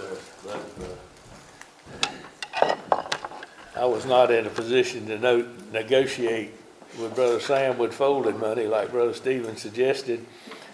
[0.00, 0.18] sir.
[0.42, 0.96] Brother.
[3.76, 6.52] I was not in a position to no, negotiate
[6.98, 10.26] with Brother Sam with folded money like Brother Stephen suggested.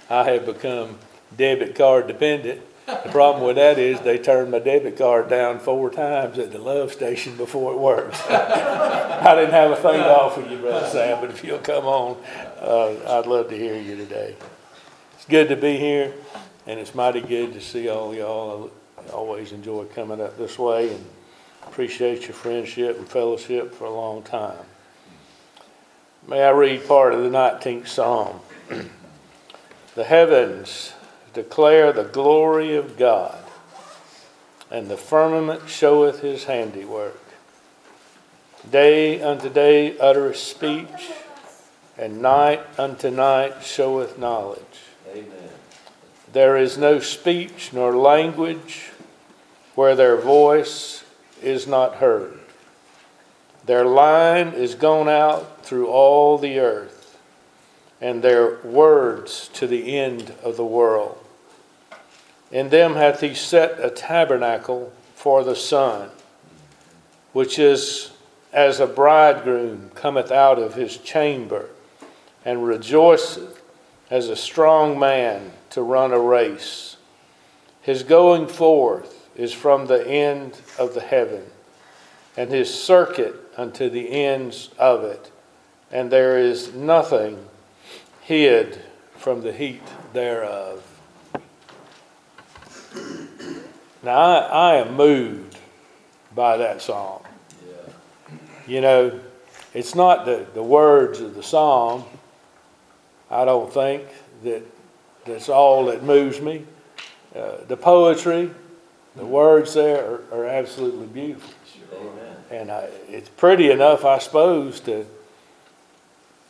[0.09, 0.99] I have become
[1.37, 2.63] debit card dependent.
[2.87, 6.59] The problem with that is they turned my debit card down four times at the
[6.59, 8.15] love station before it worked.
[8.31, 12.17] I didn't have a thing to offer you, Brother Sam, but if you'll come on,
[12.61, 14.37] uh, I'd love to hear you today.
[15.15, 16.15] It's good to be here,
[16.67, 18.71] and it's mighty good to see all y'all.
[19.13, 21.05] Always enjoy coming up this way and
[21.67, 24.65] appreciate your friendship and fellowship for a long time.
[26.29, 28.41] May I read part of the 19th Psalm?
[29.95, 30.93] the heavens
[31.33, 33.39] declare the glory of God,
[34.71, 37.23] and the firmament showeth his handiwork.
[38.69, 41.13] Day unto day uttereth speech,
[41.97, 44.63] and night unto night showeth knowledge.
[45.11, 45.31] Amen.
[46.33, 48.91] There is no speech nor language
[49.77, 51.05] where their voice
[51.41, 52.41] is not heard.
[53.67, 57.19] Their line is gone out through all the earth,
[58.01, 61.23] and their words to the end of the world.
[62.51, 66.11] In them hath he set a tabernacle for the sun,
[67.33, 68.13] which is
[68.53, 71.69] as a bridegroom cometh out of his chamber,
[72.45, 73.61] and rejoiceth
[74.09, 76.97] as a strong man to run a race.
[77.83, 81.43] His going forth is from the end of the heaven,
[82.37, 85.31] and his circuit unto the ends of it,
[85.91, 87.47] and there is nothing
[88.23, 88.81] hid
[89.17, 90.83] from the heat thereof.
[94.03, 95.59] Now, I, I am moved
[96.35, 97.25] by that song.
[97.67, 98.33] Yeah.
[98.67, 99.21] You know,
[99.75, 102.05] it's not the, the words of the song,
[103.31, 104.05] I don't think,
[104.45, 104.63] that
[105.25, 106.65] that's all that moves me.
[107.35, 108.51] Uh, the poetry,
[109.17, 111.55] the words there are, are absolutely beautiful.
[111.93, 112.37] Amen.
[112.51, 115.07] And I, it's pretty enough, I suppose, to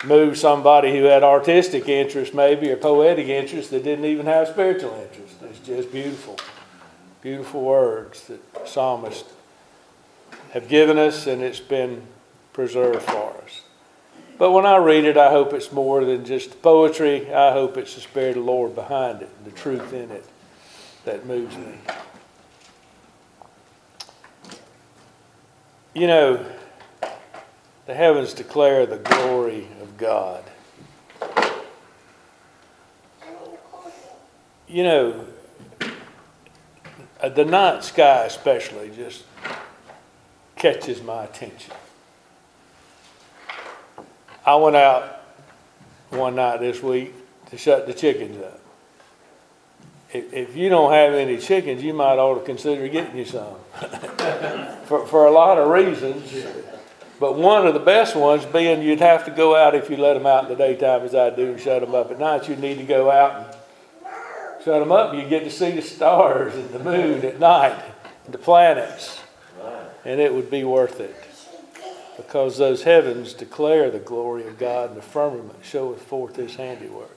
[0.04, 4.94] move somebody who had artistic interest, maybe, or poetic interest that didn't even have spiritual
[4.94, 5.36] interest.
[5.42, 6.38] It's just beautiful,
[7.22, 9.32] beautiful words that psalmists
[10.50, 12.02] have given us, and it's been
[12.52, 13.62] preserved for us.
[14.38, 17.32] But when I read it, I hope it's more than just poetry.
[17.32, 20.26] I hope it's the Spirit of the Lord behind it, the truth in it
[21.04, 21.74] that moves me.
[25.96, 26.44] You know,
[27.86, 30.44] the heavens declare the glory of God.
[34.68, 35.26] You know,
[37.22, 39.24] uh, the night sky especially just
[40.54, 41.72] catches my attention.
[44.44, 45.22] I went out
[46.10, 47.14] one night this week
[47.48, 48.60] to shut the chickens up.
[50.12, 53.56] If, if you don't have any chickens, you might ought to consider getting you some.
[54.86, 56.32] for, for a lot of reasons.
[57.18, 60.14] But one of the best ones being you'd have to go out if you let
[60.14, 62.48] them out in the daytime, as I do, and shut them up at night.
[62.48, 63.56] You'd need to go out and
[64.64, 65.14] shut them up.
[65.14, 67.82] You get to see the stars and the moon at night,
[68.26, 69.20] and the planets,
[70.04, 71.16] and it would be worth it.
[72.18, 77.15] Because those heavens declare the glory of God, and the firmament showeth forth his handiwork.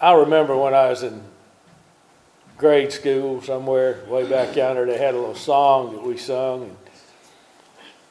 [0.00, 1.22] I remember when I was in
[2.56, 6.64] grade school somewhere way back yonder, they had a little song that we sung.
[6.64, 6.76] And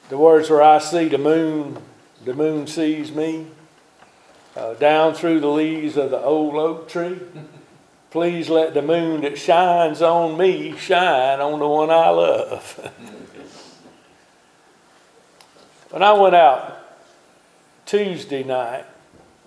[0.09, 1.77] the words were, I see the moon,
[2.23, 3.47] the moon sees me,
[4.55, 7.19] uh, down through the leaves of the old oak tree.
[8.11, 12.91] Please let the moon that shines on me shine on the one I love.
[15.89, 16.79] when I went out
[17.85, 18.85] Tuesday night,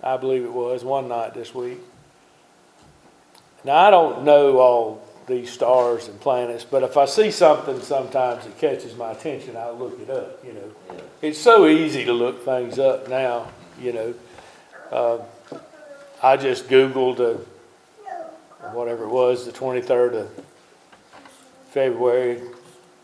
[0.03, 1.79] I believe it was, one night this week,
[3.63, 8.45] now, I don't know all these stars and planets, but if I see something sometimes
[8.45, 10.71] that catches my attention, I'll look it up, you know.
[10.93, 11.01] Yeah.
[11.21, 14.13] It's so easy to look things up now, you know.
[14.91, 15.17] Uh,
[16.23, 17.37] I just Googled uh,
[18.71, 20.45] whatever it was, the 23rd of
[21.71, 22.39] February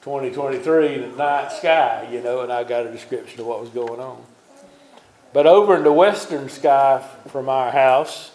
[0.01, 3.99] 2023, the night sky, you know, and I got a description of what was going
[3.99, 4.23] on.
[5.33, 8.31] But over in the western sky from our house,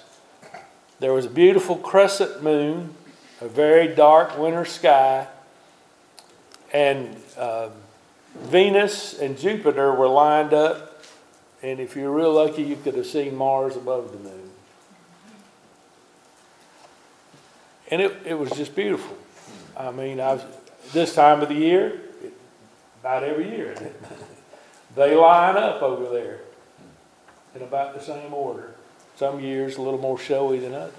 [1.00, 2.94] there was a beautiful crescent moon,
[3.40, 5.28] a very dark winter sky,
[6.72, 7.68] and uh,
[8.34, 11.04] Venus and Jupiter were lined up.
[11.62, 14.50] And if you're real lucky, you could have seen Mars above the moon.
[17.90, 19.16] And it, it was just beautiful.
[19.76, 20.44] I mean, I was,
[20.92, 22.32] this time of the year, it,
[23.00, 23.74] about every year,
[24.94, 26.40] they line up over there
[27.54, 28.74] in about the same order.
[29.18, 30.94] Some years a little more showy than others.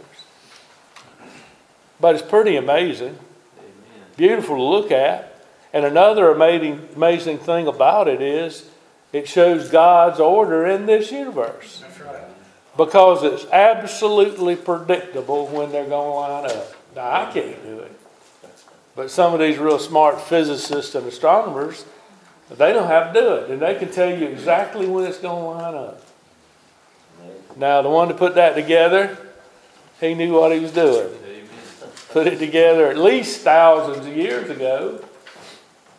[2.01, 3.17] but it's pretty amazing,
[3.57, 4.07] Amen.
[4.17, 5.41] beautiful to look at.
[5.71, 8.69] And another amazing, amazing thing about it is
[9.13, 11.79] it shows God's order in this universe.
[11.79, 12.23] That's right.
[12.75, 16.73] Because it's absolutely predictable when they're going to line up.
[16.95, 17.91] Now, I can't do it.
[18.97, 21.85] But some of these real smart physicists and astronomers,
[22.49, 23.49] they don't have to do it.
[23.49, 26.03] And they can tell you exactly when it's going to line up.
[27.59, 29.17] Now, the one to put that together,
[29.99, 31.09] he knew what he was doing.
[32.07, 35.03] Put it together at least thousands of years ago,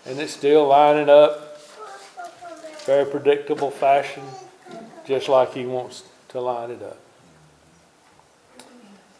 [0.06, 1.60] and it's still lining up,
[2.86, 4.22] very predictable fashion,
[5.06, 6.98] just like he wants to line it up.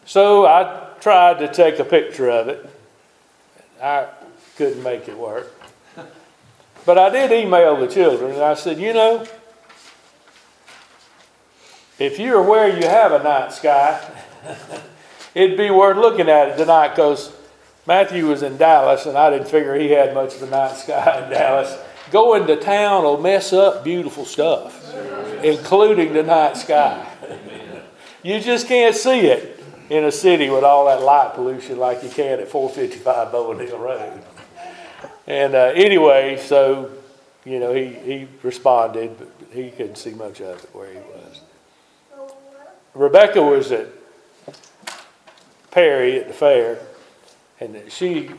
[0.06, 2.68] So I tried to take a picture of it.
[3.82, 4.06] I
[4.56, 5.52] couldn't make it work.
[6.86, 9.26] But I did email the children, and I said, you know,
[12.00, 14.02] if you're where you have a night sky,
[15.34, 17.32] it'd be worth looking at it tonight because
[17.86, 21.22] Matthew was in Dallas and I didn't figure he had much of a night sky
[21.24, 21.78] in Dallas.
[22.10, 24.92] Going to town will mess up beautiful stuff,
[25.44, 27.06] including the night sky.
[28.22, 32.08] You just can't see it in a city with all that light pollution like you
[32.08, 34.22] can at 455 Bowen Hill Road.
[35.26, 36.90] And uh, anyway, so,
[37.44, 41.40] you know, he, he responded, but he couldn't see much of it where he was.
[42.94, 43.86] Rebecca was at
[45.70, 46.78] Perry at the fair,
[47.60, 48.30] and she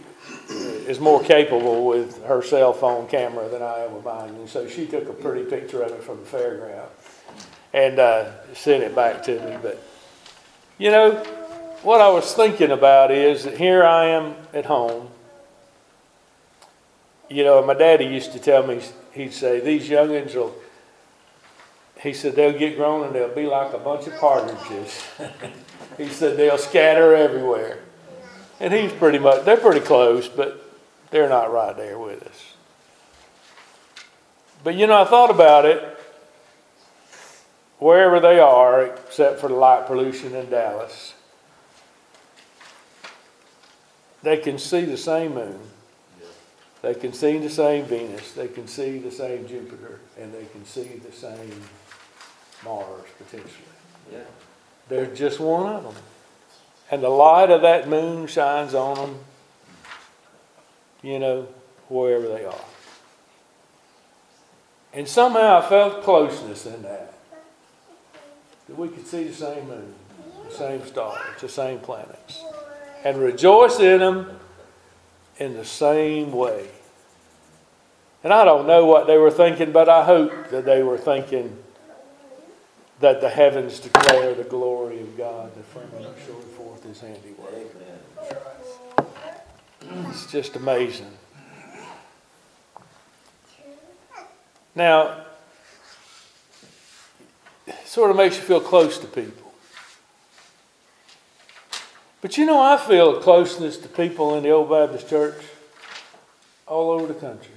[0.49, 4.29] is more capable with her cell phone camera than I am with mine.
[4.29, 6.89] And so she took a pretty picture of it from the fairground
[7.73, 9.57] and uh, sent it back to me.
[9.61, 9.81] But,
[10.77, 11.23] you know,
[11.83, 15.07] what I was thinking about is that here I am at home.
[17.29, 18.81] You know, my daddy used to tell me,
[19.13, 20.53] he'd say, these youngins will
[22.01, 25.03] he said they'll get grown and they'll be like a bunch of partridges.
[25.97, 27.79] he said they'll scatter everywhere.
[28.59, 30.67] And he's pretty much, they're pretty close, but
[31.11, 32.53] they're not right there with us.
[34.63, 35.87] But you know, I thought about it.
[37.77, 41.15] Wherever they are, except for the light pollution in Dallas,
[44.21, 45.59] they can see the same moon.
[46.81, 48.33] They can see the same Venus.
[48.33, 49.99] They can see the same Jupiter.
[50.19, 51.51] And they can see the same
[52.63, 53.51] Mars, potentially.
[54.11, 54.19] Yeah.
[54.89, 55.95] There's just one of them.
[56.89, 59.19] And the light of that moon shines on them,
[61.01, 61.47] you know,
[61.87, 62.65] wherever they are.
[64.93, 67.13] And somehow I felt closeness in that.
[68.67, 69.93] That we could see the same moon,
[70.49, 72.43] the same stars, the same planets.
[73.03, 74.39] And rejoice in them
[75.37, 76.67] in the same way.
[78.23, 81.57] And I don't know what they were thinking, but I hope that they were thinking
[83.01, 87.51] that the heavens declare the glory of God, the firmament showing forth his handiwork.
[90.09, 91.11] It's just amazing.
[94.75, 95.25] Now,
[97.67, 99.51] it sort of makes you feel close to people.
[102.21, 105.43] But you know, I feel a closeness to people in the Old Baptist Church
[106.67, 107.55] all over the country.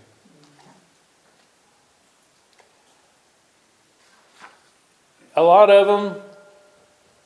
[5.36, 6.22] A lot of them,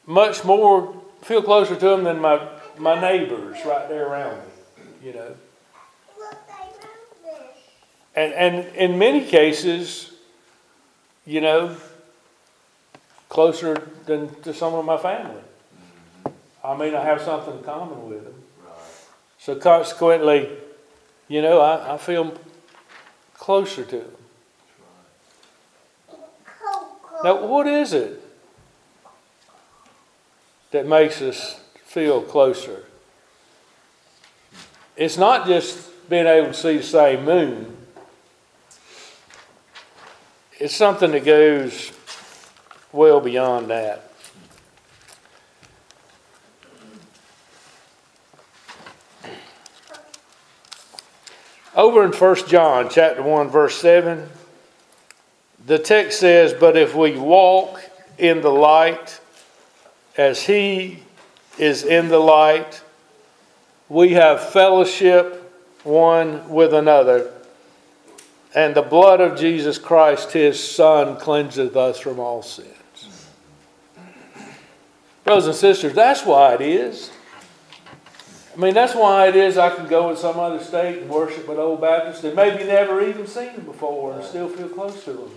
[0.06, 2.46] much more, feel closer to them than my,
[2.78, 5.34] my neighbors right there around me, you know.
[8.16, 10.12] And, and in many cases,
[11.26, 11.76] you know,
[13.28, 15.42] closer than to some of my family.
[16.64, 18.34] I mean, I have something in common with them.
[19.38, 20.48] So consequently,
[21.28, 22.34] you know, I, I feel
[23.34, 24.17] closer to them.
[27.28, 28.22] Now, what is it
[30.70, 32.86] that makes us feel closer?
[34.96, 37.76] It's not just being able to see the same moon.
[40.58, 41.92] It's something that goes
[42.92, 44.10] well beyond that.
[51.76, 54.30] Over in 1 John chapter 1 verse 7,
[55.68, 57.82] the text says, But if we walk
[58.16, 59.20] in the light
[60.16, 61.02] as he
[61.58, 62.82] is in the light,
[63.90, 65.44] we have fellowship
[65.84, 67.30] one with another,
[68.54, 73.28] and the blood of Jesus Christ, his Son, cleanseth us from all sins.
[75.24, 77.10] Brothers and sisters, that's why it is.
[78.56, 81.46] I mean, that's why it is I can go in some other state and worship
[81.46, 85.12] with Old Baptists and maybe never even seen them before and still feel close to
[85.12, 85.30] them.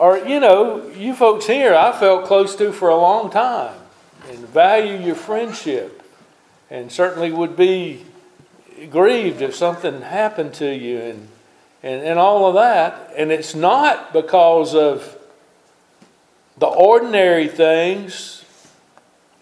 [0.00, 3.76] Or, you know, you folks here I felt close to for a long time
[4.30, 6.02] and value your friendship
[6.70, 8.06] and certainly would be
[8.88, 11.28] grieved if something happened to you and,
[11.82, 13.12] and, and all of that.
[13.14, 15.18] And it's not because of
[16.56, 18.42] the ordinary things,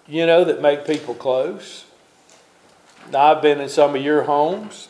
[0.09, 1.85] you know, that make people close.
[3.13, 4.89] Now, I've been in some of your homes.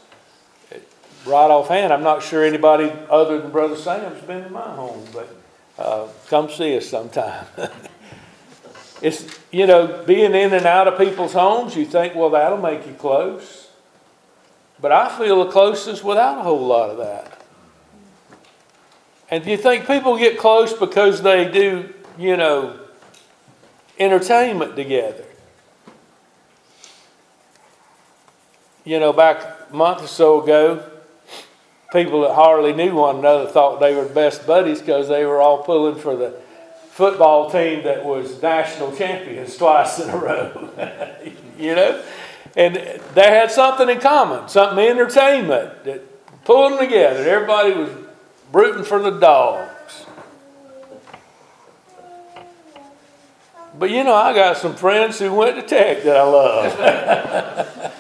[1.27, 5.29] Right offhand, I'm not sure anybody other than Brother Sam's been in my home, but
[5.79, 7.47] uh, come see us sometime.
[9.03, 12.87] it's, you know, being in and out of people's homes, you think, well, that'll make
[12.87, 13.69] you close.
[14.81, 17.43] But I feel the closest without a whole lot of that.
[19.31, 22.79] And do you think people get close because they do, you know,
[23.99, 25.25] entertainment together?
[28.85, 30.83] You know, back a month or so ago,
[31.93, 35.63] people that hardly knew one another thought they were best buddies because they were all
[35.63, 36.31] pulling for the
[36.91, 40.71] football team that was national champions twice in a row.
[41.59, 42.03] you know?
[42.57, 42.77] And
[43.15, 47.29] they had something in common, something entertainment that pulled them together.
[47.29, 47.91] Everybody was
[48.53, 50.07] rooting for the dogs.
[53.79, 57.93] But you know, I got some friends who went to tech that I love.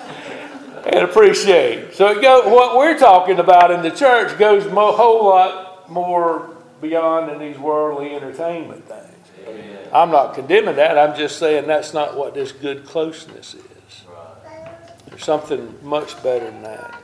[0.89, 1.95] and appreciate.
[1.95, 6.57] So it go, what we're talking about in the church goes a whole lot more
[6.81, 9.05] beyond than these worldly entertainment things.
[9.47, 9.89] Amen.
[9.93, 10.99] I'm not condemning that.
[10.99, 14.05] I'm just saying that's not what this good closeness is.
[14.09, 14.91] Right.
[15.07, 17.03] There's something much better than that.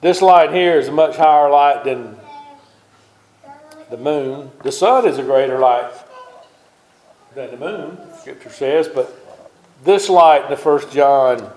[0.00, 2.16] This light here is a much higher light than
[3.90, 4.52] the moon.
[4.62, 5.90] The sun is a greater light
[7.34, 9.14] than the moon, Scripture says, but
[9.84, 11.52] this light in the First John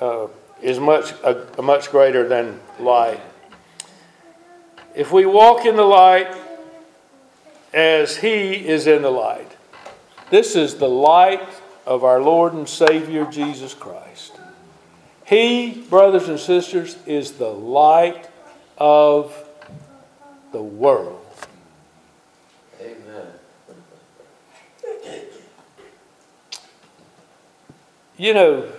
[0.00, 0.28] uh,
[0.62, 3.20] is much a, a much greater than light.
[4.94, 6.34] If we walk in the light
[7.74, 9.56] as He is in the light,
[10.30, 11.46] this is the light
[11.86, 14.32] of our Lord and Savior Jesus Christ.
[15.24, 18.28] He, brothers and sisters, is the light
[18.78, 19.34] of
[20.52, 21.26] the world.
[22.80, 23.26] Amen.
[28.16, 28.72] You know,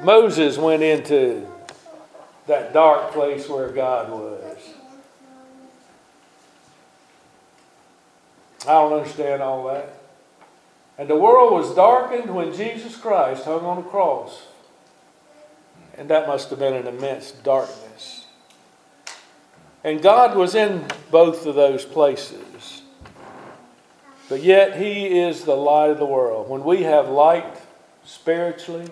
[0.00, 1.46] Moses went into
[2.46, 4.58] that dark place where God was.
[8.62, 9.92] I don't understand all that.
[10.98, 14.46] And the world was darkened when Jesus Christ hung on the cross.
[15.96, 18.26] And that must have been an immense darkness.
[19.84, 22.82] And God was in both of those places.
[24.28, 26.48] But yet, He is the light of the world.
[26.48, 27.46] When we have light
[28.04, 28.88] spiritually,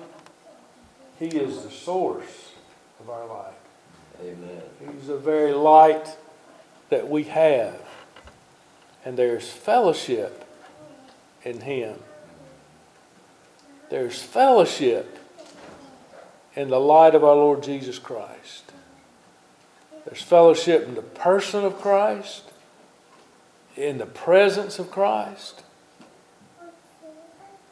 [1.18, 2.52] He is the source
[3.00, 3.54] of our light.
[4.20, 4.62] Amen.
[4.80, 6.16] He's the very light
[6.90, 7.80] that we have.
[9.04, 10.44] And there's fellowship
[11.42, 11.98] in Him.
[13.90, 15.18] There's fellowship
[16.54, 18.72] in the light of our Lord Jesus Christ.
[20.04, 22.50] There's fellowship in the person of Christ,
[23.76, 25.62] in the presence of Christ.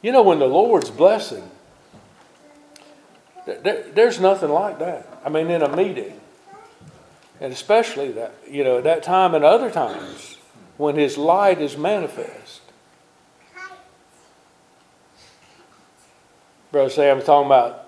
[0.01, 1.52] You know, when the Lord's blessing,
[3.47, 5.07] there, there's nothing like that.
[5.25, 6.21] I mean, in a meeting,
[7.41, 10.37] and especially that, you know, at that time and other times
[10.77, 12.61] when His light is manifest.
[16.71, 17.87] Brother Sam was talking about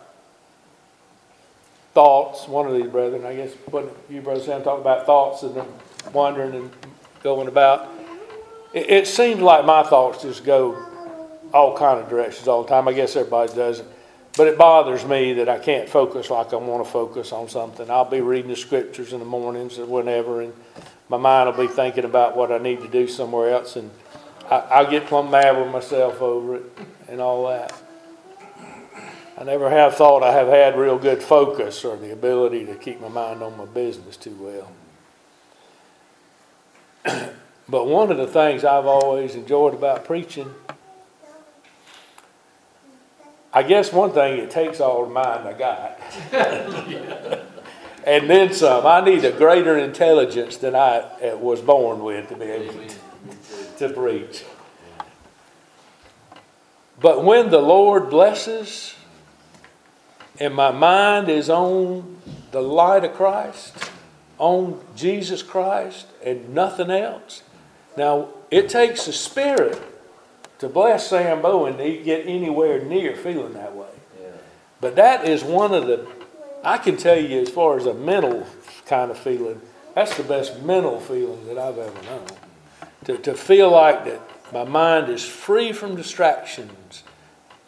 [1.94, 2.46] thoughts.
[2.49, 3.54] One of these brethren, I guess,
[4.11, 5.62] you, Brother Sam, talking about thoughts and
[6.12, 6.70] wandering and
[7.23, 7.88] going about.
[8.75, 10.76] It, it seems like my thoughts just go
[11.54, 12.88] all kind of directions all the time.
[12.88, 13.87] I guess everybody does it.
[14.36, 17.88] But it bothers me that I can't focus like I want to focus on something.
[17.88, 20.52] I'll be reading the scriptures in the mornings or whenever, and
[21.08, 23.90] my mind will be thinking about what I need to do somewhere else, and
[24.50, 26.64] I, I'll get plumb mad with myself over it
[27.08, 27.72] and all that.
[29.36, 33.00] I never have thought I have had real good focus or the ability to keep
[33.00, 34.68] my mind on my business too
[37.04, 37.32] well.
[37.68, 40.54] but one of the things I've always enjoyed about preaching
[43.56, 46.00] I guess one thing, it takes all the mind I got.
[48.04, 48.84] and then some.
[48.84, 53.88] I need a greater intelligence than I uh, was born with to be able to,
[53.88, 54.44] to preach.
[57.00, 58.96] But when the Lord blesses
[60.40, 62.18] and my mind is on
[62.50, 63.90] the light of Christ,
[64.38, 67.44] on Jesus Christ and nothing else,
[67.96, 69.80] now it takes a spirit
[70.64, 73.87] to bless Sam Bowen to get anywhere near feeling that way.
[74.18, 74.28] Yeah.
[74.80, 76.06] But that is one of the,
[76.64, 78.47] I can tell you as far as a mental
[78.87, 79.61] kind of feeling,
[79.94, 82.26] that's the best mental feeling that I've ever known.
[83.04, 84.21] to, to feel like that
[84.52, 87.02] my mind is free from distractions.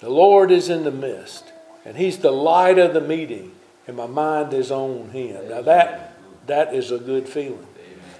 [0.00, 1.52] The Lord is in the midst,
[1.84, 3.52] and He's the light of the meeting,
[3.86, 5.50] and my mind is on Him.
[5.50, 6.14] Now that
[6.46, 7.66] that is a good feeling.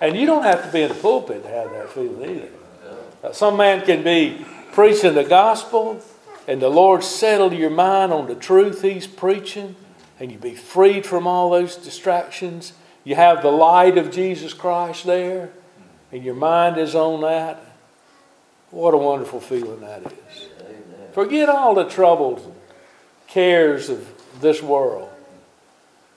[0.00, 3.33] And you don't have to be in the pulpit to have that feeling either.
[3.33, 4.45] Some man can be
[4.76, 5.99] preaching the gospel,
[6.47, 9.75] and the Lord settle your mind on the truth He's preaching,
[10.21, 12.75] and you be freed from all those distractions.
[13.02, 15.49] You have the light of Jesus Christ there,
[16.12, 17.59] and your mind is on that.
[18.71, 20.49] What a wonderful feeling that is.
[21.14, 22.54] Forget all the troubles and
[23.28, 24.06] cares of
[24.42, 25.09] this world.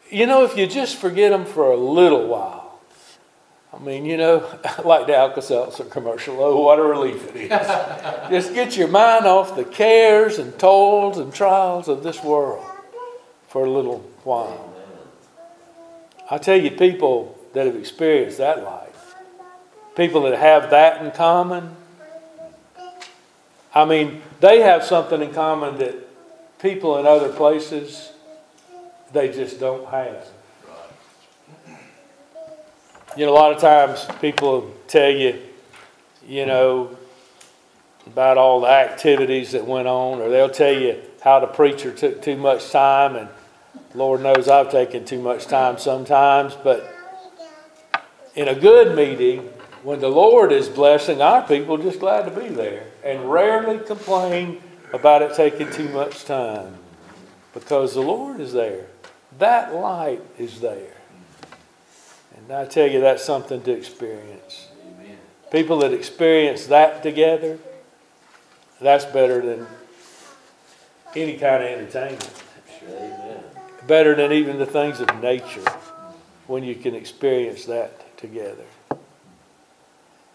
[0.09, 2.58] You know, if you just forget them for a little while,
[3.71, 4.49] I mean, you know,
[4.83, 7.49] like the Alka Seltzer commercial, oh, what a relief it is.
[8.29, 12.65] just get your mind off the cares and toils and trials of this world
[13.47, 14.73] for a little while.
[16.31, 19.15] I tell you, people that have experienced that life,
[19.95, 21.75] people that have that in common,
[23.73, 25.95] I mean, they have something in common that
[26.59, 28.13] people in other places
[29.11, 30.27] they just don't have.
[33.19, 35.41] You know, a lot of times people tell you,
[36.25, 36.97] you know,
[38.07, 42.21] about all the activities that went on, or they'll tell you how the preacher took
[42.21, 43.27] too much time, and
[43.93, 46.95] Lord knows I've taken too much time sometimes, but
[48.35, 49.49] in a good meeting,
[49.83, 54.61] when the Lord is blessing our people, just glad to be there and rarely complain
[54.93, 56.73] about it taking too much time
[57.53, 58.85] because the Lord is there.
[59.39, 60.98] That light is there.
[62.49, 64.69] And I tell you, that's something to experience.
[64.83, 65.17] Amen.
[65.51, 67.59] People that experience that together,
[68.81, 69.67] that's better than
[71.15, 72.43] any kind of entertainment.
[72.87, 73.43] Amen.
[73.85, 75.63] Better than even the things of nature
[76.47, 78.65] when you can experience that together.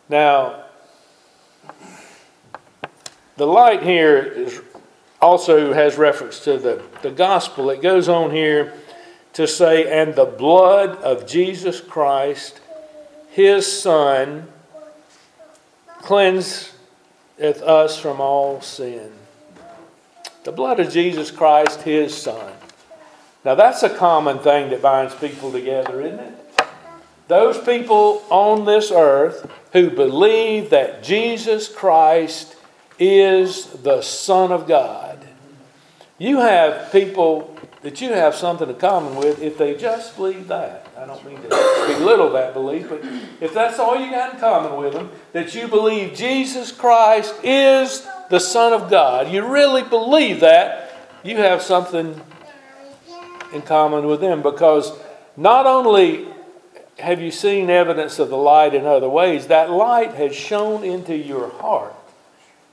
[0.08, 0.66] Now,
[3.36, 4.62] the light here is
[5.20, 7.70] also has reference to the, the gospel.
[7.70, 8.72] It goes on here
[9.34, 12.60] to say, and the blood of Jesus Christ,
[13.30, 14.48] his Son,
[16.00, 16.72] cleanseth
[17.40, 19.12] us from all sin.
[20.44, 22.52] The blood of Jesus Christ, his Son.
[23.44, 26.34] Now, that's a common thing that binds people together, isn't it?
[27.26, 32.56] Those people on this earth who believe that Jesus Christ
[32.98, 35.26] is the Son of God.
[36.18, 40.88] You have people that you have something in common with if they just believe that.
[40.96, 41.48] I don't mean to
[41.98, 43.02] belittle that belief, but
[43.42, 48.06] if that's all you got in common with them, that you believe Jesus Christ is
[48.30, 50.80] the Son of God, you really believe that,
[51.22, 52.18] you have something
[53.52, 54.90] in common with them because
[55.36, 56.26] not only
[56.98, 61.14] have you seen evidence of the light in other ways, that light has shone into
[61.14, 61.94] your heart.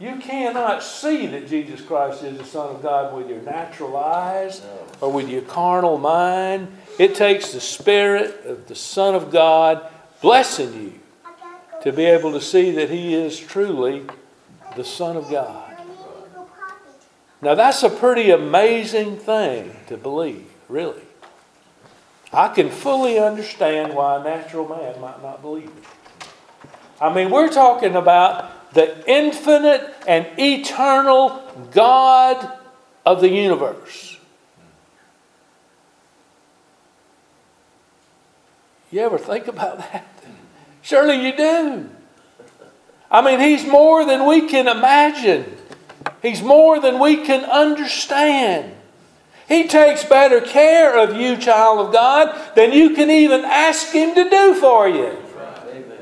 [0.01, 4.59] You cannot see that Jesus Christ is the Son of God with your natural eyes
[4.99, 6.75] or with your carnal mind.
[6.97, 9.87] It takes the Spirit of the Son of God
[10.19, 10.93] blessing you
[11.83, 14.03] to be able to see that He is truly
[14.75, 15.77] the Son of God.
[17.43, 21.03] Now, that's a pretty amazing thing to believe, really.
[22.33, 26.27] I can fully understand why a natural man might not believe it.
[26.99, 32.57] I mean, we're talking about the infinite and eternal God
[33.05, 34.17] of the universe.
[38.91, 40.05] You ever think about that?
[40.81, 41.89] Surely you do.
[43.09, 45.57] I mean, He's more than we can imagine,
[46.21, 48.75] He's more than we can understand.
[49.47, 54.15] He takes better care of you, child of God, than you can even ask Him
[54.15, 55.17] to do for you.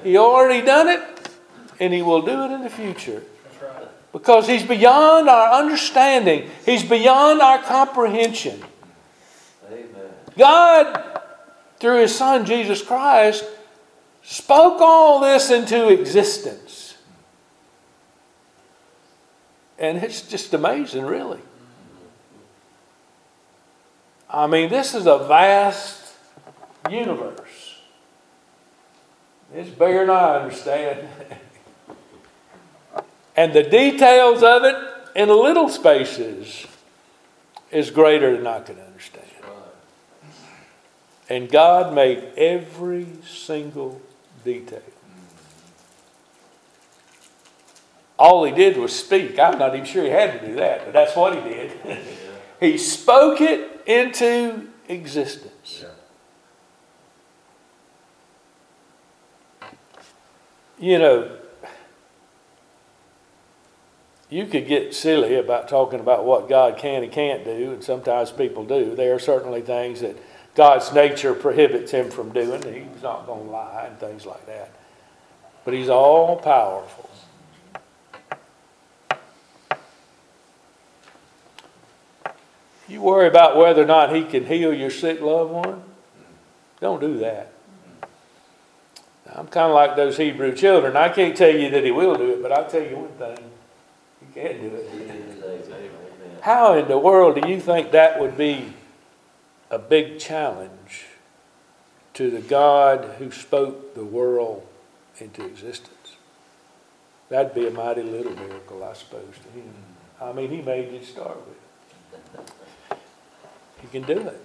[0.03, 1.18] He already done it
[1.79, 3.23] and He will do it in the future.
[4.11, 8.63] Because He's beyond our understanding, He's beyond our comprehension.
[9.71, 10.11] Amen.
[10.37, 11.21] God,
[11.79, 13.45] through His Son Jesus Christ,
[14.23, 16.95] spoke all this into existence.
[19.77, 21.39] And it's just amazing, really.
[24.29, 26.13] I mean, this is a vast
[26.89, 27.77] universe.
[29.53, 31.07] It's bigger than I understand.
[33.39, 34.75] And the details of it
[35.15, 36.67] in little spaces
[37.71, 39.25] is greater than I can understand.
[41.29, 44.01] And God made every single
[44.43, 44.81] detail.
[48.17, 49.39] All he did was speak.
[49.39, 51.71] I'm not even sure he had to do that, but that's what he did.
[52.59, 55.85] he spoke it into existence.
[60.77, 61.38] You know,
[64.29, 68.31] you could get silly about talking about what God can and can't do, and sometimes
[68.31, 68.95] people do.
[68.95, 70.15] There are certainly things that
[70.55, 72.61] God's nature prohibits him from doing.
[72.61, 74.71] He's not going to lie and things like that.
[75.65, 77.09] But he's all powerful.
[82.87, 85.83] You worry about whether or not he can heal your sick loved one?
[86.81, 87.51] Don't do that.
[89.31, 90.97] I'm kind of like those Hebrew children.
[90.97, 93.48] I can't tell you that he will do it, but I'll tell you one thing.
[94.33, 96.41] Can do it.
[96.41, 98.73] How in the world do you think that would be
[99.69, 101.05] a big challenge
[102.13, 104.65] to the God who spoke the world
[105.19, 106.15] into existence?
[107.29, 109.73] That'd be a mighty little miracle, I suppose, to him.
[110.21, 112.51] I mean, he made you start with.
[113.81, 114.41] He can do it.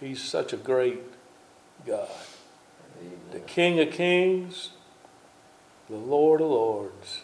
[0.00, 1.00] He's such a great
[1.86, 2.08] God.
[3.32, 4.70] The King of Kings,
[5.88, 7.22] the Lord of Lords,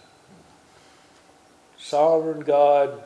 [1.80, 3.02] sovereign God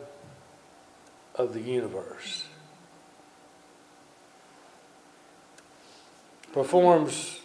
[1.34, 2.44] of the universe.
[6.52, 7.40] Performs,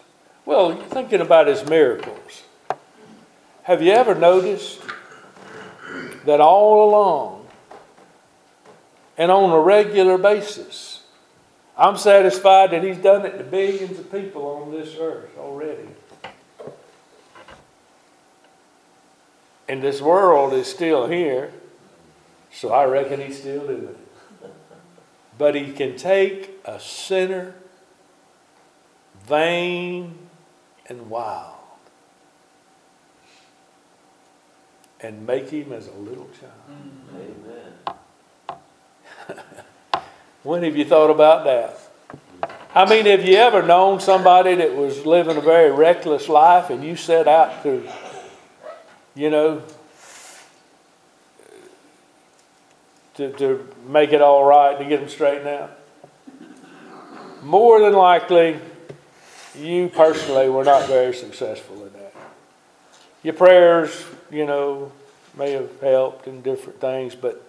[0.45, 2.43] well, thinking about his miracles.
[3.63, 4.81] Have you ever noticed
[6.25, 7.47] that all along
[9.17, 11.03] and on a regular basis,
[11.77, 15.87] I'm satisfied that he's done it to billions of people on this earth already.
[19.69, 21.51] And this world is still here,
[22.51, 23.97] so I reckon he's still doing it.
[25.37, 27.53] But he can take a sinner,
[29.27, 30.17] vain
[30.87, 31.53] and wild,
[34.99, 36.53] and make him as a little child.
[39.29, 39.45] Amen.
[40.41, 41.77] When have you thought about that?
[42.73, 46.83] I mean, have you ever known somebody that was living a very reckless life and
[46.83, 47.87] you set out to,
[49.19, 49.61] you know,
[53.15, 55.77] to, to make it all right, to get them straightened out?
[57.43, 58.57] More than likely,
[59.57, 62.13] you personally were not very successful in that.
[63.21, 64.93] Your prayers, you know,
[65.37, 67.45] may have helped in different things, but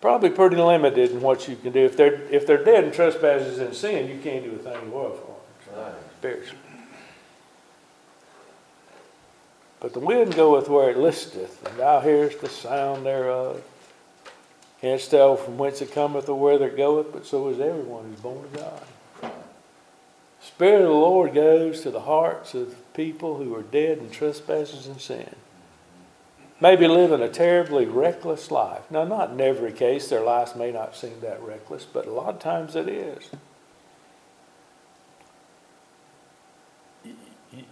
[0.00, 1.84] probably pretty limited in what you can do.
[1.84, 4.90] If they're if they're dead in trespasses and sin, you can't do a thing in
[4.90, 5.26] the world for
[5.74, 5.94] them Right.
[6.18, 6.67] spiritually.
[9.80, 13.62] But the wind goeth where it listeth, and thou hearest the sound thereof.
[14.80, 18.20] Canst tell from whence it cometh or whither it goeth, but so is everyone who's
[18.20, 19.32] born of God.
[20.40, 24.86] Spirit of the Lord goes to the hearts of people who are dead in trespasses
[24.86, 25.34] and sin.
[26.60, 28.90] Maybe living a terribly reckless life.
[28.90, 32.34] Now, not in every case, their lives may not seem that reckless, but a lot
[32.34, 33.30] of times it is.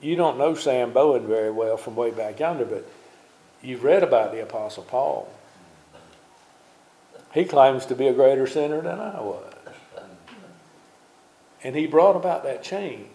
[0.07, 2.89] You don't know Sam Bowen very well from way back yonder, but
[3.61, 5.29] you've read about the Apostle Paul.
[7.35, 9.53] He claims to be a greater sinner than I was.
[11.65, 13.09] And he brought about that change.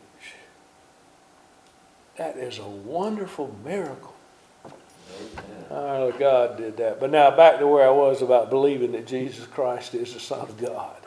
[2.18, 4.14] That is a wonderful miracle.
[5.70, 7.00] Oh, God did that.
[7.00, 10.42] But now back to where I was about believing that Jesus Christ is the Son
[10.42, 10.98] of God.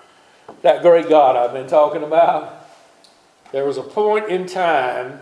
[0.62, 2.66] That great God I've been talking about.
[3.52, 5.20] There was a point in time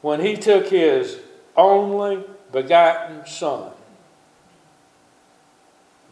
[0.00, 1.18] when he took his
[1.56, 3.72] only begotten Son.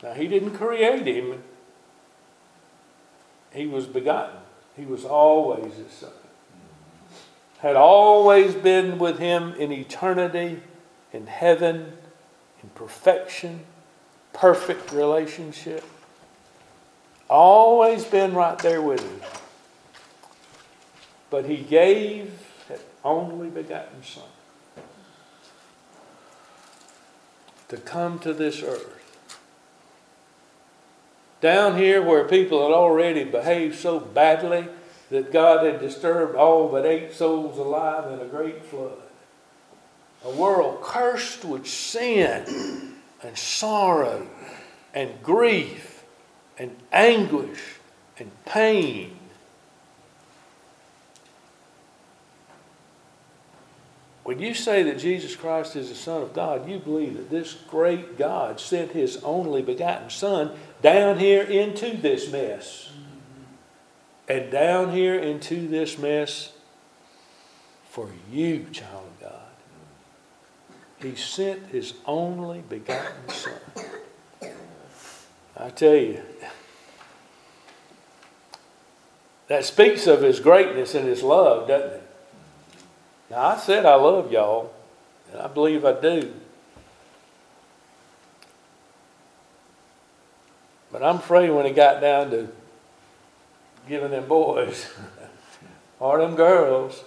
[0.03, 1.43] Now, he didn't create him,
[3.53, 4.41] he was begotten.
[4.77, 6.11] He was always his Son.
[7.59, 10.61] Had always been with him in eternity
[11.13, 11.93] in heaven,
[12.63, 13.61] in perfection,
[14.33, 15.85] perfect relationship.
[17.29, 19.21] Always been right there with him.
[21.31, 22.48] But he gave
[23.05, 24.25] only begotten Son
[27.69, 28.95] to come to this earth.
[31.41, 34.67] Down here, where people had already behaved so badly
[35.11, 38.99] that God had disturbed all but eight souls alive in a great flood
[40.25, 44.27] a world cursed with sin and sorrow
[44.95, 46.05] and grief
[46.59, 47.77] and anguish
[48.19, 49.18] and pain.
[54.29, 57.55] When you say that Jesus Christ is the Son of God, you believe that this
[57.67, 60.51] great God sent His only begotten Son
[60.83, 62.91] down here into this mess.
[64.29, 66.53] And down here into this mess
[67.89, 70.75] for you, child of God.
[71.01, 73.55] He sent his only begotten Son.
[75.57, 76.21] I tell you,
[79.47, 82.08] that speaks of his greatness and his love, doesn't it?
[83.31, 84.73] Now, I said I love y'all,
[85.31, 86.33] and I believe I do.
[90.91, 92.49] But I'm afraid when it got down to
[93.89, 94.91] giving them boys
[96.01, 97.05] or them girls,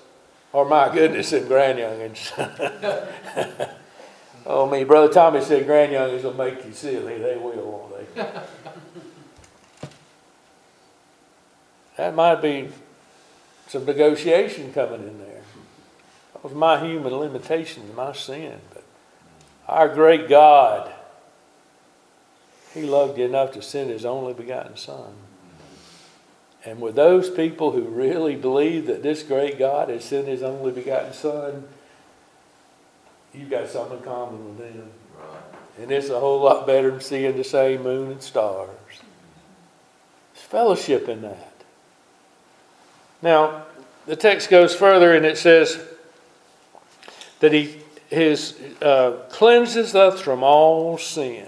[0.54, 2.32] or my goodness, them grandyoungins.
[4.46, 7.18] oh, me, Brother Tommy said grandyoungins will make you silly.
[7.18, 8.32] They will, won't they?
[11.98, 12.70] that might be
[13.68, 15.41] some negotiation coming in there.
[16.44, 18.60] Was my human limitations, my sin.
[18.74, 18.84] But
[19.68, 20.92] our great God,
[22.74, 25.14] He loved you enough to send His only begotten Son.
[26.64, 30.72] And with those people who really believe that this great God has sent His only
[30.72, 31.68] begotten Son,
[33.34, 34.92] you've got something in common with them.
[35.80, 38.70] And it's a whole lot better than seeing the same moon and stars.
[40.34, 41.54] There's fellowship in that.
[43.22, 43.66] Now,
[44.06, 45.80] the text goes further and it says
[47.42, 47.78] that he
[48.10, 51.48] his, uh, cleanses us from all sin.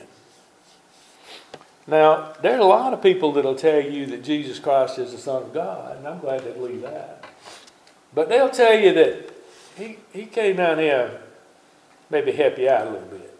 [1.85, 5.17] Now, there are a lot of people that'll tell you that Jesus Christ is the
[5.17, 7.25] Son of God, and I'm glad they believe that.
[8.15, 9.33] But they'll tell you that
[9.75, 11.19] he, he came down here
[12.09, 13.37] maybe help you out a little bit.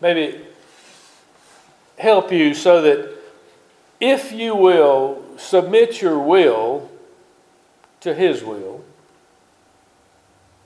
[0.00, 0.40] Maybe
[1.98, 3.14] help you so that
[4.00, 6.90] if you will submit your will
[8.00, 8.71] to His will,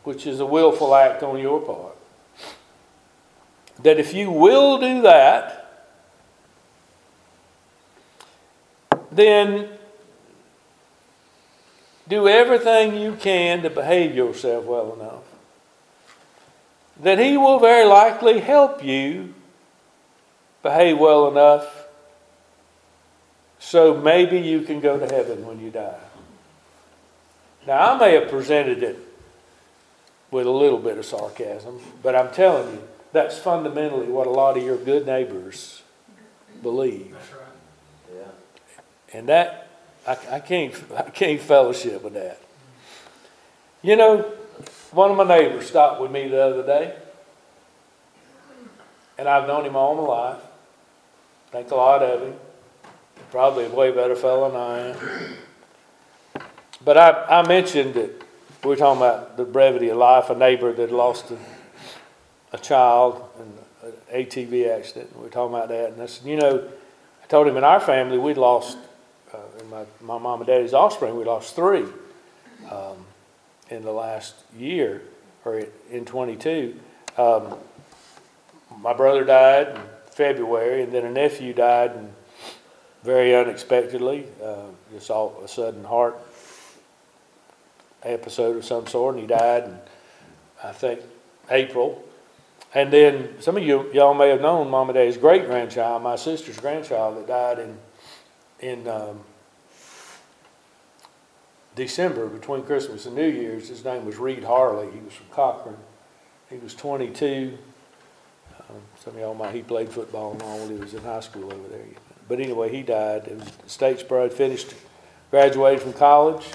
[0.07, 1.97] which is a willful act on your part,
[3.83, 5.85] that if you will do that,
[9.11, 9.69] then
[12.07, 15.25] do everything you can to behave yourself well enough.
[17.03, 19.35] That He will very likely help you
[20.63, 21.89] behave well enough
[23.59, 25.99] so maybe you can go to heaven when you die.
[27.67, 29.06] Now, I may have presented it
[30.31, 34.57] with a little bit of sarcasm, but I'm telling you, that's fundamentally what a lot
[34.57, 35.83] of your good neighbors
[36.63, 37.13] believe.
[37.13, 37.41] That's right.
[38.15, 39.19] Yeah.
[39.19, 39.69] And that,
[40.07, 42.41] I, I can't, I can't fellowship with that.
[43.83, 44.23] You know,
[44.91, 46.97] one of my neighbors stopped with me the other day,
[49.19, 50.43] and I've known him all my life.
[51.53, 52.35] Think a lot of him.
[53.31, 56.43] Probably a way better fellow than I am.
[56.85, 58.26] But I, I mentioned that
[58.67, 61.39] we were talking about the brevity of life, a neighbor that lost a,
[62.53, 65.15] a child in an ATV accident.
[65.15, 66.69] We were talking about that, and I said, you know,
[67.23, 68.77] I told him in our family we'd lost,
[69.33, 71.85] uh, in my, my mom and daddy's offspring, we lost three
[72.69, 73.07] um,
[73.71, 75.03] in the last year,
[75.45, 76.77] or in 22.
[77.17, 77.55] Um,
[78.81, 82.11] my brother died in February, and then a nephew died in,
[83.05, 86.19] very unexpectedly, uh, just all a sudden heart
[88.11, 89.79] episode of some sort, and he died in,
[90.63, 91.01] I think,
[91.51, 92.03] April.
[92.75, 96.59] And then some of you, y'all may have known Mama Daddy's great grandchild, my sister's
[96.59, 97.79] grandchild, that died in
[98.61, 99.21] in um,
[101.75, 103.69] December between Christmas and New Year's.
[103.69, 104.91] His name was Reed Harley.
[104.91, 105.77] He was from Cochran.
[106.49, 107.59] He was 22.
[108.59, 110.69] Um, some of y'all might he played football and all.
[110.69, 111.85] He was in high school over there.
[112.29, 113.29] But anyway, he died.
[113.29, 114.33] It was Statesboro.
[114.33, 114.75] Finished,
[115.31, 116.47] graduated from college.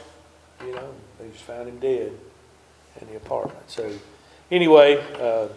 [0.66, 2.12] You know, they just found him dead
[3.00, 3.70] in the apartment.
[3.70, 3.92] So
[4.50, 5.48] anyway, uh,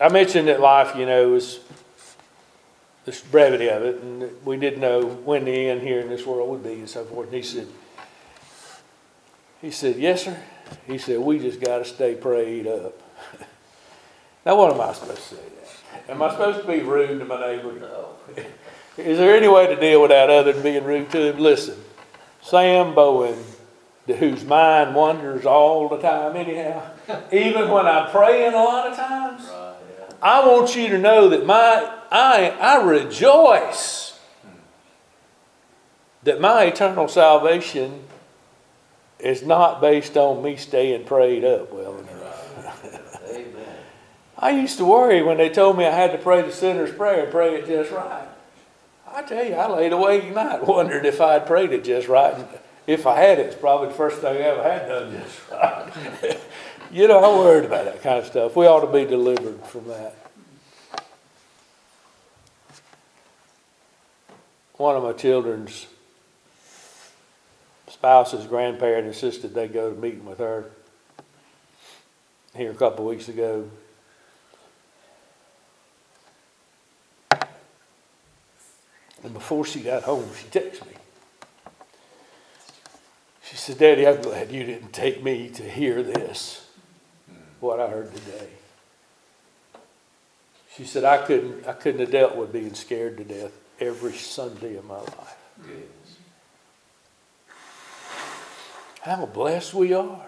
[0.00, 1.60] I mentioned that life, you know, was
[3.04, 6.48] the brevity of it, and we didn't know when the end here in this world
[6.50, 7.26] would be, and so forth.
[7.28, 7.68] And he said,
[9.60, 10.36] he said, yes, sir.
[10.86, 13.00] He said, we just got to stay prayed up.
[14.46, 15.36] now, what am I supposed to say?
[15.36, 16.12] That?
[16.12, 17.72] Am I supposed to be rude to my neighbor?
[17.78, 18.16] No.
[18.96, 21.38] Is there any way to deal with that other than being rude to him?
[21.38, 21.76] Listen,
[22.42, 23.38] Sam Bowen,
[24.06, 26.82] whose mind wanders all the time, anyhow,
[27.32, 30.14] even when I'm praying a lot of times, Right, yeah.
[30.20, 34.18] I want you to know that my I I rejoice
[36.24, 38.04] that my eternal salvation
[39.18, 42.84] is not based on me staying prayed up well enough.
[43.30, 43.76] Amen.
[44.38, 47.24] I used to worry when they told me I had to pray the sinner's prayer
[47.24, 48.26] and pray it just right.
[49.14, 52.34] I tell you, I laid awake at night wondering if I'd prayed it just right.
[52.86, 56.40] If I had, it, it's probably the first thing I ever had done this right.
[56.90, 58.56] you know, I'm worried about that kind of stuff.
[58.56, 60.16] We ought to be delivered from that.
[64.76, 65.86] One of my children's
[67.88, 70.70] spouse's grandparent insisted they go to meeting with her
[72.56, 73.70] here a couple weeks ago.
[79.22, 80.94] And before she got home, she texted me.
[83.52, 86.66] She said, Daddy, I'm glad you didn't take me to hear this,
[87.60, 88.48] what I heard today.
[90.74, 94.76] She said, I couldn't, I couldn't have dealt with being scared to death every Sunday
[94.76, 95.36] of my life.
[95.68, 96.16] Yes.
[99.02, 100.26] How blessed we are.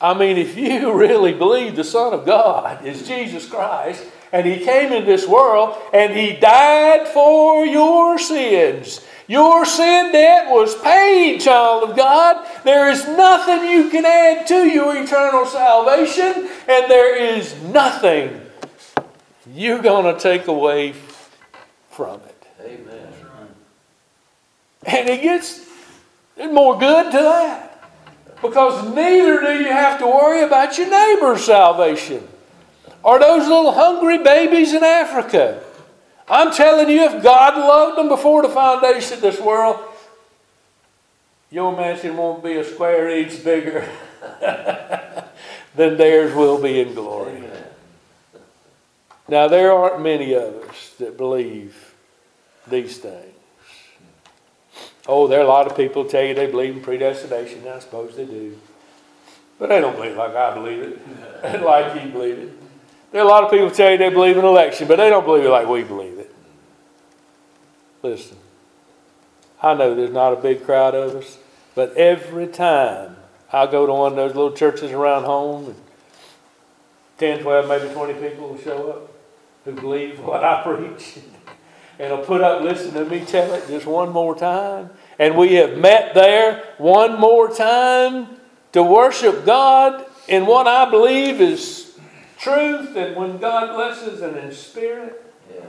[0.00, 4.64] I mean, if you really believe the Son of God is Jesus Christ, and He
[4.64, 11.40] came in this world and He died for your sins, your sin debt was paid,
[11.40, 12.46] child of God.
[12.64, 18.42] There is nothing you can add to your eternal salvation, and there is nothing
[19.54, 20.92] you're going to take away
[21.88, 22.46] from it.
[22.60, 23.08] Amen.
[24.84, 25.66] And it gets
[26.36, 27.90] more good to that.
[28.42, 32.28] Because neither do you have to worry about your neighbor's salvation
[33.02, 35.62] or those little hungry babies in Africa.
[36.28, 39.80] I'm telling you, if God loved them before the foundation of this world,
[41.50, 43.88] your mansion won't be a square inch bigger
[45.74, 47.36] than theirs will be in glory.
[47.36, 47.64] Amen.
[49.28, 51.94] Now, there aren't many of us that believe
[52.66, 53.34] these things.
[55.06, 57.66] Oh, there are a lot of people tell you they believe in predestination.
[57.66, 58.58] I suppose they do.
[59.58, 61.00] But they don't believe like I believe it,
[61.44, 62.61] and like you believe it.
[63.12, 65.24] There are a lot of people tell you they believe in election, but they don't
[65.24, 66.34] believe it like we believe it.
[68.02, 68.38] Listen,
[69.62, 71.38] I know there's not a big crowd of us,
[71.74, 73.16] but every time
[73.52, 75.76] I go to one of those little churches around home, and
[77.18, 79.12] 10, 12, maybe 20 people will show up
[79.64, 81.18] who believe what I preach
[81.98, 84.90] and will put up listen to me tell it just one more time.
[85.18, 88.28] And we have met there one more time
[88.72, 91.81] to worship God in what I believe is
[92.42, 95.24] truth and when God blesses and in spirit.
[95.52, 95.60] Yeah.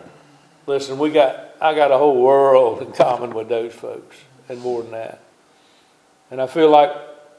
[0.66, 4.18] Listen, we got I got a whole world in common with those folks,
[4.50, 5.22] and more than that.
[6.32, 6.92] And I feel like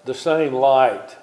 [0.04, 1.16] the same light,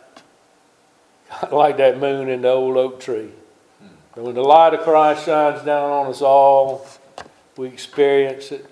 [1.52, 3.32] like that moon in the old oak tree.
[3.80, 3.88] Hmm.
[4.16, 6.86] And when the light of Christ shines down on us all,
[7.56, 8.66] we experience it.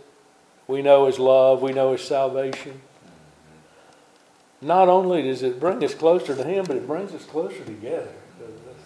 [0.67, 1.61] We know His love.
[1.61, 2.73] We know His salvation.
[2.73, 4.67] Mm-hmm.
[4.67, 8.11] Not only does it bring us closer to Him, but it brings us closer together,
[8.11, 8.28] the the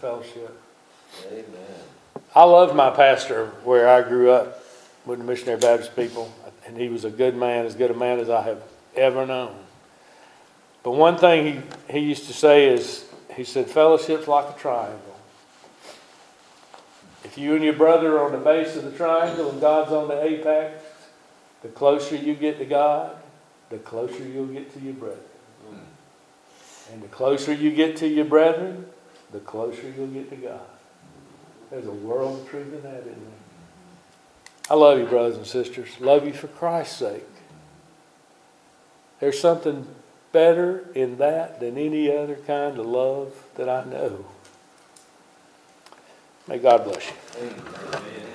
[0.03, 0.59] fellowship.
[1.31, 1.45] Amen.
[2.35, 4.61] I loved my pastor where I grew up
[5.05, 6.29] with the Missionary Baptist people,
[6.67, 8.61] and he was a good man, as good a man as I have
[8.97, 9.55] ever known.
[10.83, 14.99] But one thing he, he used to say is, he said, fellowship's like a triangle.
[17.23, 20.09] If you and your brother are on the base of the triangle and God's on
[20.09, 20.83] the apex,
[21.61, 23.15] the closer you get to God,
[23.69, 25.23] the closer you'll get to your brethren.
[25.71, 26.91] Mm.
[26.91, 28.87] And the closer you get to your brethren,
[29.33, 30.61] the closer you'll get to God.
[31.69, 33.43] There's a world of truth in that, isn't there?
[34.69, 35.89] I love you, brothers and sisters.
[35.99, 37.25] Love you for Christ's sake.
[39.19, 39.87] There's something
[40.31, 44.25] better in that than any other kind of love that I know.
[46.47, 47.15] May God bless you.
[47.39, 48.32] Amen.